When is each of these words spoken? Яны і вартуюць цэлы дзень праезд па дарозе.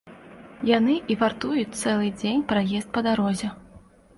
Яны 0.69 0.95
і 1.15 1.17
вартуюць 1.21 1.77
цэлы 1.81 2.09
дзень 2.19 2.45
праезд 2.53 2.87
па 2.97 3.05
дарозе. 3.11 3.47